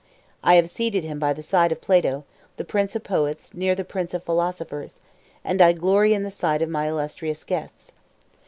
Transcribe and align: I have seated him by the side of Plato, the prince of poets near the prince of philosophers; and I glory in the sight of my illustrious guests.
I 0.43 0.55
have 0.55 0.67
seated 0.67 1.03
him 1.03 1.19
by 1.19 1.31
the 1.31 1.43
side 1.43 1.71
of 1.71 1.79
Plato, 1.79 2.23
the 2.57 2.63
prince 2.63 2.95
of 2.95 3.03
poets 3.03 3.53
near 3.53 3.75
the 3.75 3.83
prince 3.83 4.15
of 4.15 4.23
philosophers; 4.23 4.99
and 5.43 5.61
I 5.61 5.73
glory 5.73 6.15
in 6.15 6.23
the 6.23 6.31
sight 6.31 6.63
of 6.63 6.69
my 6.69 6.87
illustrious 6.87 7.43
guests. 7.43 7.93